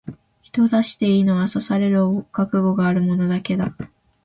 [0.41, 3.75] 人を刺していいのは、刺される覚悟がある者だけだ。